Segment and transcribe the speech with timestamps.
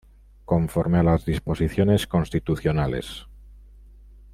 [0.45, 3.27] Conforme a las disposiciones constitucionales.